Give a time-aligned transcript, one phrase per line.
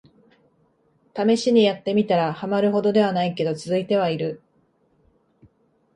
[1.13, 4.41] ためしにやってみたら、ハマるほどではないけど続いてはいる